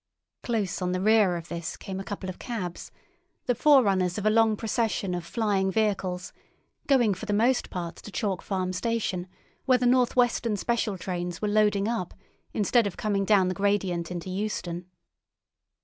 [0.41, 2.91] Close on the rear of this came a couple of cabs,
[3.45, 6.33] the forerunners of a long procession of flying vehicles,
[6.87, 9.27] going for the most part to Chalk Farm station,
[9.65, 12.15] where the North Western special trains were loading up,
[12.51, 14.87] instead of coming down the gradient into Euston.